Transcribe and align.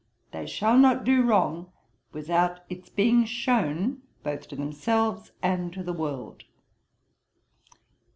They 0.31 0.47
shall 0.47 0.79
not 0.79 1.03
do 1.03 1.21
wrong 1.21 1.71
without 2.11 2.61
its 2.69 2.89
being 2.89 3.23
shown 3.25 4.01
both 4.23 4.47
to 4.47 4.55
themselves 4.55 5.31
and 5.43 5.71
to 5.73 5.83
the 5.83 5.93
world.' 5.93 6.43